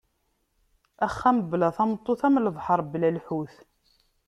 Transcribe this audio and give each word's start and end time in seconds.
Axxam 1.05 1.37
bla 1.49 1.69
tameṭṭut 1.77 2.21
am 2.27 2.35
lebḥer 2.45 2.79
bla 2.91 3.09
lḥut. 3.17 3.53